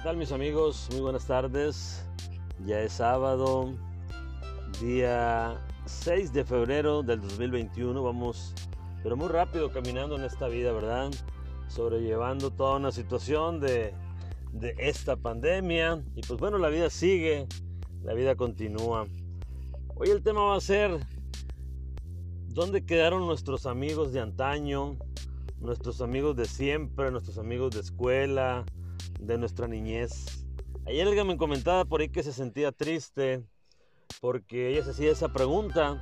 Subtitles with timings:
[0.00, 0.88] ¿Qué tal mis amigos?
[0.92, 2.06] Muy buenas tardes.
[2.64, 3.74] Ya es sábado,
[4.80, 8.02] día 6 de febrero del 2021.
[8.02, 8.54] Vamos,
[9.02, 11.10] pero muy rápido caminando en esta vida, ¿verdad?
[11.68, 13.92] Sobrellevando toda una situación de,
[14.54, 16.02] de esta pandemia.
[16.14, 17.46] Y pues bueno, la vida sigue,
[18.02, 19.06] la vida continúa.
[19.96, 20.98] Hoy el tema va a ser,
[22.48, 24.96] ¿dónde quedaron nuestros amigos de antaño?
[25.58, 28.64] Nuestros amigos de siempre, nuestros amigos de escuela,
[29.20, 30.46] de nuestra niñez.
[30.86, 33.44] Ayer alguien me comentaba por ahí que se sentía triste
[34.20, 36.00] porque ella se hacía esa pregunta,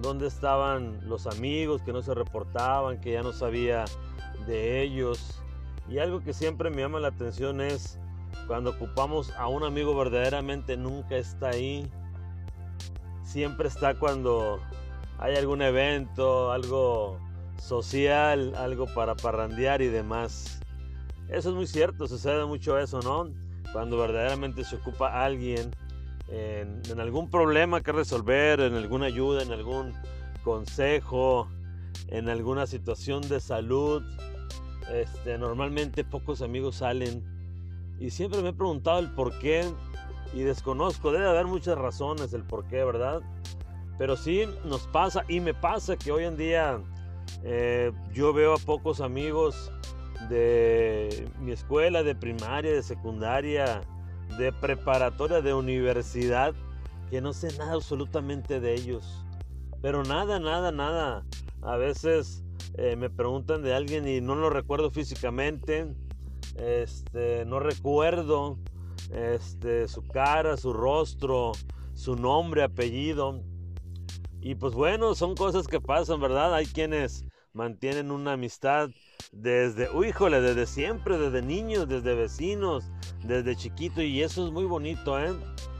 [0.00, 3.84] ¿dónde estaban los amigos que no se reportaban, que ya no sabía
[4.46, 5.42] de ellos?
[5.88, 7.98] Y algo que siempre me llama la atención es
[8.46, 11.90] cuando ocupamos a un amigo verdaderamente nunca está ahí.
[13.22, 14.60] Siempre está cuando
[15.18, 17.18] hay algún evento, algo
[17.58, 20.60] social, algo para parrandear y demás.
[21.28, 23.30] Eso es muy cierto, sucede mucho eso, ¿no?
[23.72, 25.70] Cuando verdaderamente se ocupa alguien
[26.28, 29.92] en, algún problema que resolver, en alguna ayuda, en algún
[30.42, 31.48] consejo,
[32.08, 34.02] en alguna situación de salud.
[34.92, 37.22] Este, normalmente pocos amigos salen
[38.00, 39.70] y siempre me he preguntado el por qué
[40.32, 43.20] y desconozco, debe haber muchas razones del por qué, ¿verdad?
[43.98, 46.80] Pero sí nos pasa y me pasa que hoy en día
[47.42, 49.70] eh, yo veo a pocos amigos
[50.28, 53.82] de mi escuela, de primaria, de secundaria,
[54.36, 56.54] de preparatoria, de universidad,
[57.10, 59.24] que no sé nada absolutamente de ellos.
[59.80, 61.24] Pero nada, nada, nada.
[61.62, 62.44] A veces
[62.76, 65.94] eh, me preguntan de alguien y no lo recuerdo físicamente.
[66.56, 68.58] Este, no recuerdo
[69.12, 71.52] este, su cara, su rostro,
[71.94, 73.42] su nombre, apellido.
[74.40, 76.54] Y pues bueno, son cosas que pasan, ¿verdad?
[76.54, 78.90] Hay quienes mantienen una amistad
[79.32, 82.90] desde, híjole, desde siempre, desde niños, desde vecinos,
[83.24, 85.32] desde chiquito y eso es muy bonito, ¿eh?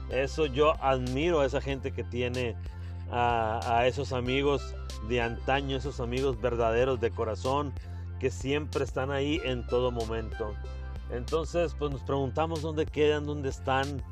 [0.09, 2.55] Eso yo admiro a esa gente que tiene
[3.11, 4.75] a, esos amigos
[5.07, 7.73] de antaño, esos amigos verdaderos de corazón
[8.19, 10.53] que siempre están ahí en todo momento.
[11.11, 14.03] Entonces, pues nos preguntamos dónde quedan, dónde están.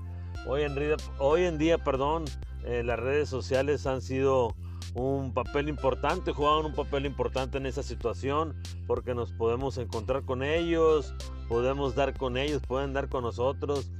[0.48, 2.26] Hoy en día, hoy en día perdón,
[2.64, 4.56] eh, las redes sociales han sido
[4.97, 8.56] un papel importante, jugaban un papel importante en esa situación
[8.88, 11.13] porque nos podemos encontrar con ellos,
[11.47, 13.91] podemos dar con ellos, pueden dar con nosotros,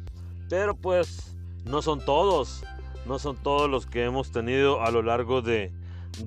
[0.50, 2.64] pero pues no son todos,
[3.06, 5.72] no son todos los que hemos tenido a lo largo de,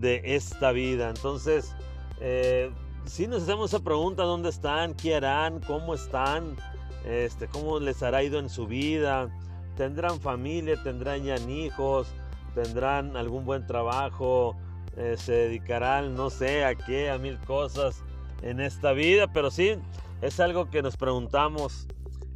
[0.01, 1.11] esta vida.
[1.11, 1.75] Entonces,
[2.21, 2.71] eh,
[3.07, 4.95] si nos hacemos esa pregunta, ¿dónde están?
[4.95, 5.61] ¿Qué harán?
[5.67, 6.57] ¿Cómo están?
[7.05, 9.31] Este, ¿Cómo les hará ido en su vida?
[9.77, 10.81] ¿Tendrán familia?
[10.81, 12.07] ¿Tendrán ya hijos?
[12.55, 14.57] Tendrán algún buen trabajo,
[14.97, 18.03] eh, se dedicarán, no sé a qué, a mil cosas
[18.43, 19.75] en esta vida, pero sí,
[20.23, 21.87] es algo que nos preguntamos,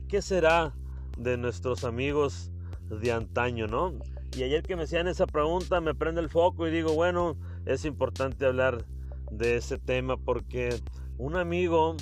[0.08, 0.72] ¿qué será
[1.18, 2.50] de nuestros amigos
[2.88, 3.94] de antaño, no?
[4.36, 7.36] Y ayer que me hacían esa pregunta me prende el foco y digo, bueno,
[7.66, 8.84] es importante hablar
[9.30, 10.80] de ese tema porque
[11.18, 11.96] un amigo,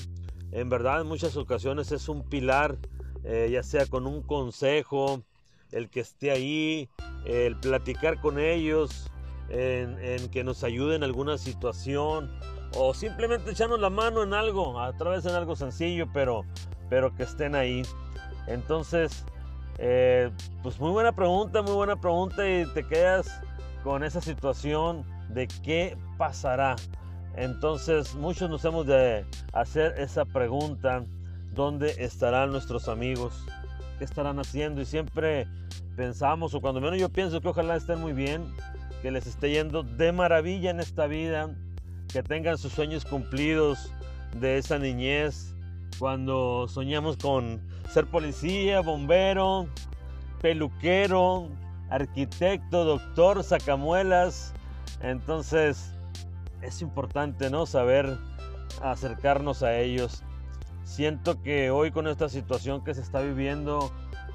[0.51, 2.79] en verdad, en muchas ocasiones es un pilar,
[3.25, 5.23] eh, ya sea con un consejo,
[5.71, 6.89] el que esté ahí,
[7.25, 9.11] el platicar con ellos,
[9.49, 12.31] en, que nos ayuden en alguna situación
[12.75, 16.45] o simplemente echarnos la mano en algo, a través de algo sencillo, pero,
[16.89, 17.83] pero que estén ahí.
[18.47, 19.25] Entonces,
[19.79, 20.31] eh,
[20.63, 23.41] pues muy buena pregunta, muy buena pregunta y te quedas
[23.85, 26.77] con esa situación de qué pasará.
[27.37, 31.05] Entonces, muchos nos hemos de hacer esa pregunta,
[31.53, 33.45] ¿dónde estarán nuestros amigos?
[34.03, 34.81] ¿Qué estarán haciendo?
[34.81, 35.47] Y siempre
[35.95, 38.53] pensamos, o cuando menos yo pienso que ojalá estén muy bien,
[39.01, 41.55] que les esté yendo de maravilla en esta vida,
[42.13, 43.93] que tengan sus sueños cumplidos
[44.41, 45.55] de esa niñez,
[46.01, 47.61] cuando soñamos con
[47.93, 49.69] ser policía, bombero,
[50.41, 51.49] peluquero,
[51.89, 54.53] arquitecto, doctor, sacamuelas.
[55.01, 55.95] Entonces
[56.61, 57.67] es importante, ¿no?
[57.67, 58.19] Saber
[58.83, 60.25] acercarnos a ellos.
[60.85, 63.91] Siento que hoy con esta situación que se está viviendo,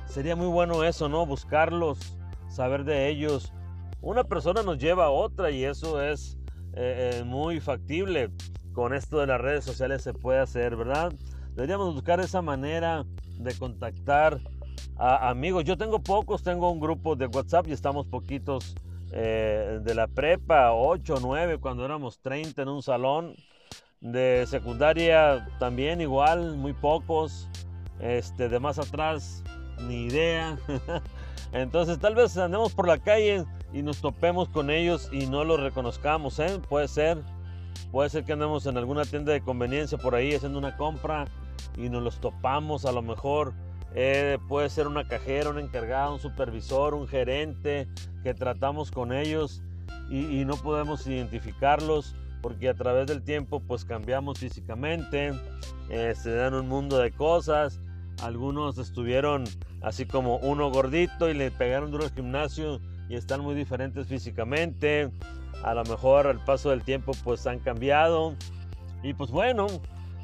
[0.06, 1.26] sería muy bueno eso, ¿no?
[1.26, 2.18] Buscarlos,
[2.50, 3.54] saber de ellos.
[4.02, 6.38] Una persona nos lleva a otra y eso es
[6.74, 8.32] eh, eh, muy factible.
[8.74, 11.14] Con esto de las redes sociales se puede hacer, ¿verdad?
[11.56, 13.06] Deberíamos buscar esa manera
[13.40, 14.40] de contactar
[14.96, 15.64] a amigos.
[15.64, 18.76] Yo tengo pocos, tengo un grupo de WhatsApp y estamos poquitos
[19.12, 23.36] eh, de la prepa, 8, 9, cuando éramos 30 en un salón.
[24.02, 27.50] De secundaria también igual, muy pocos.
[28.00, 29.44] Este, de más atrás
[29.88, 30.58] ni idea.
[31.52, 35.60] Entonces tal vez andemos por la calle y nos topemos con ellos y no los
[35.60, 36.60] reconozcamos, ¿eh?
[36.70, 37.18] Puede ser.
[37.92, 41.26] Puede ser que andemos en alguna tienda de conveniencia por ahí haciendo una compra
[41.78, 43.54] y nos los topamos a lo mejor
[43.96, 47.88] eh, puede ser una cajera, un encargado, un supervisor, un gerente
[48.24, 49.64] que tratamos con ellos
[50.10, 52.16] y, no podemos identificarlos
[52.48, 55.34] porque a través del tiempo pues cambiamos físicamente,
[55.90, 57.82] eh, se dan un mundo de cosas,
[58.24, 59.44] algunos estuvieron
[59.82, 62.80] así como uno gordito y le pegaron duro al gimnasio
[63.10, 65.12] y están muy diferentes físicamente,
[65.62, 68.34] a lo mejor al paso del tiempo pues han cambiado.
[69.04, 69.68] Y pues bueno,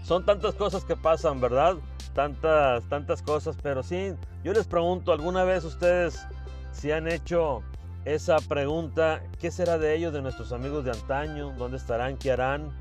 [0.06, 1.76] son tantas cosas que pasan, ¿verdad?
[2.14, 4.14] Tantas, tantas cosas, pero sí,
[4.46, 6.26] yo les pregunto, ¿alguna vez ustedes
[6.72, 7.64] si han hecho
[8.06, 11.54] esa pregunta, ¿qué será de ellos, de nuestros amigos de antaño?
[11.58, 12.18] ¿Dónde estarán?
[12.18, 12.72] ¿Qué harán?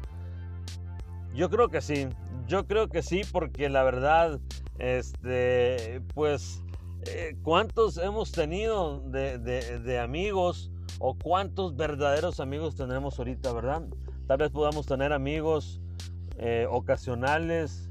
[1.35, 2.09] Yo creo que sí,
[2.47, 4.41] yo creo que sí, porque la verdad,
[4.79, 6.63] este, pues,
[7.07, 13.83] eh, ¿cuántos hemos tenido de, amigos o cuántos verdaderos amigos tenemos ahorita, verdad?
[14.27, 15.81] Tal vez podamos tener amigos
[16.37, 17.89] eh, ocasionales,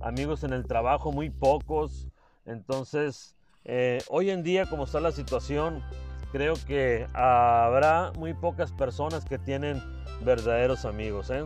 [0.00, 2.08] amigos en el trabajo, muy pocos.
[2.44, 3.34] Entonces,
[3.64, 5.82] eh, hoy en día, como está la situación,
[6.34, 9.80] creo que habrá muy pocas personas que tienen
[10.24, 11.30] verdaderos amigos.
[11.30, 11.44] ¿eh?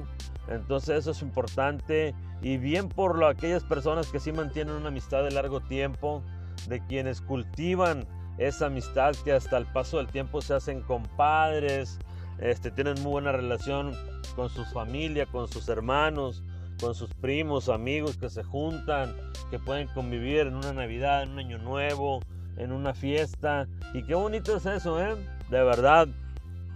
[0.49, 5.25] Entonces eso es importante y bien por lo, aquellas personas que sí mantienen una amistad
[5.25, 6.23] de largo tiempo,
[6.69, 8.07] de quienes cultivan
[8.39, 11.99] esa amistad que hasta el paso del tiempo se hacen compadres,
[12.39, 13.95] este, tienen muy buena relación
[14.37, 16.43] con su familia, con sus hermanos,
[16.81, 19.15] con sus primos, amigos que se juntan,
[19.51, 22.21] que pueden convivir en una Navidad, en un Año Nuevo,
[22.59, 23.67] en una fiesta.
[23.95, 25.15] Y qué bonito es eso, ¿eh?
[25.51, 26.09] De verdad,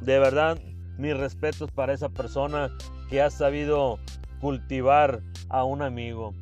[0.01, 0.59] de verdad,
[0.97, 2.71] mis respetos para esa persona
[3.11, 3.99] que ha sabido
[4.41, 6.35] cultivar a un amigo.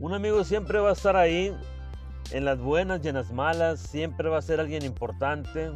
[0.00, 1.54] Un amigo siempre va a estar ahí
[2.32, 5.70] en las buenas y en las malas, siempre va a ser alguien importante,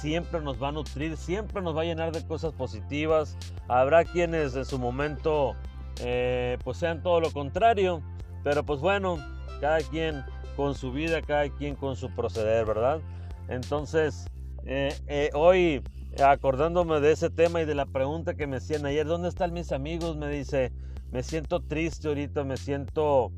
[0.00, 3.36] siempre nos va a nutrir, siempre nos va a llenar de cosas positivas.
[3.68, 5.54] Habrá quienes en su momento
[6.00, 8.02] eh, pues sean todo lo contrario,
[8.42, 9.18] pero pues bueno,
[9.60, 10.24] cada quien
[10.58, 13.00] con su vida, cada quien con su proceder, ¿verdad?
[13.46, 14.26] Entonces,
[14.64, 15.84] eh, eh, hoy
[16.20, 19.70] acordándome de ese tema y de la pregunta que me hacían ayer, ¿dónde están mis
[19.70, 20.16] amigos?
[20.16, 20.72] Me dice,
[21.12, 23.30] me siento triste ahorita, me siento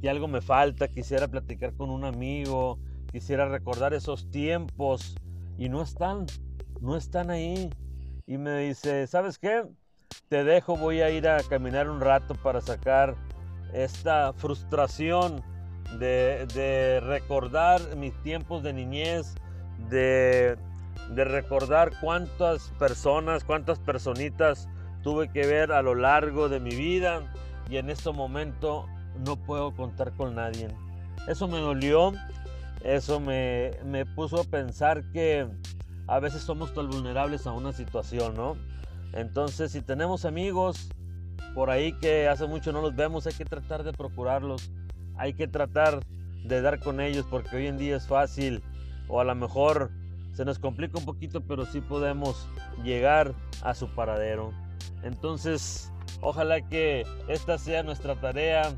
[0.00, 2.78] que algo me falta, quisiera platicar con un amigo,
[3.12, 5.16] quisiera recordar esos tiempos
[5.58, 6.24] y no están,
[6.80, 7.68] no están ahí.
[8.26, 9.64] Y me dice, ¿sabes qué?
[10.30, 13.16] Te dejo, voy a ir a caminar un rato para sacar
[13.74, 15.42] esta frustración
[15.98, 19.34] de, recordar mis tiempos de niñez,
[19.90, 20.56] de,
[21.14, 24.68] recordar cuántas personas, cuántas personitas
[25.02, 27.22] tuve que ver a lo largo de mi vida
[27.68, 28.86] y en este momento
[29.24, 30.68] no puedo contar con nadie.
[31.28, 32.12] Eso me dolió,
[32.82, 35.46] eso me, me puso a pensar que
[36.06, 38.56] a veces somos tan vulnerables a una situación, ¿no?
[39.12, 40.88] Entonces, si tenemos amigos
[41.54, 44.70] por ahí que hace mucho no los vemos, hay que tratar de procurarlos
[45.16, 46.00] hay que tratar
[46.44, 48.62] de dar con ellos porque hoy en día es fácil
[49.08, 49.90] o a lo mejor
[50.32, 52.48] se nos complica un poquito, pero sí podemos
[52.82, 54.52] llegar a su paradero.
[55.02, 58.72] Entonces, ojalá que esta sea nuestra tarea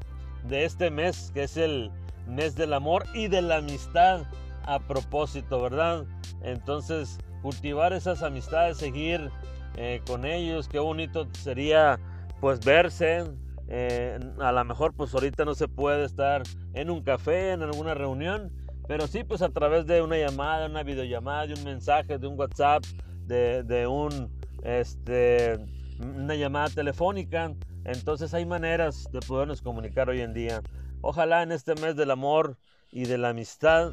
[0.49, 1.91] de este mes, que es el
[2.27, 4.25] mes del amor y de la amistad
[4.65, 6.05] a propósito, ¿verdad?
[6.43, 9.31] Entonces, cultivar esas amistades, seguir
[9.77, 11.99] eh, con ellos, qué bonito sería
[12.41, 13.25] pues verse,
[13.69, 16.43] eh, a lo mejor pues ahorita no se puede estar
[16.75, 18.53] en un café, en alguna reunión,
[18.87, 22.39] pero sí pues a través de una llamada, una videollamada, de un mensaje, de un
[22.39, 22.85] WhatsApp,
[23.27, 24.31] de, un,
[24.63, 25.59] este,
[25.99, 27.53] una llamada telefónica.
[27.85, 30.63] Entonces hay maneras de podernos comunicar hoy en día.
[31.01, 32.57] Ojalá en este mes del amor
[32.91, 33.93] y de la amistad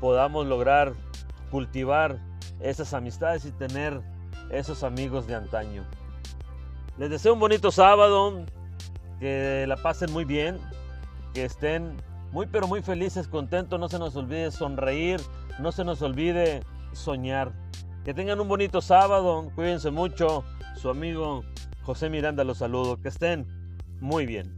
[0.00, 0.94] podamos lograr
[1.50, 2.18] cultivar
[2.60, 4.00] esas amistades y tener
[4.50, 5.84] esos amigos de antaño.
[6.98, 8.44] Les deseo un bonito sábado,
[9.20, 10.58] que la pasen muy bien,
[11.34, 11.96] que estén
[12.32, 15.20] muy pero muy felices, contentos, no se nos olvide sonreír,
[15.58, 16.62] no se nos olvide
[16.92, 17.52] soñar.
[18.04, 20.42] Que tengan un bonito sábado, cuídense mucho,
[20.74, 21.44] su amigo
[21.82, 23.46] José Miranda los saludo, que estén
[24.00, 24.54] muy bien.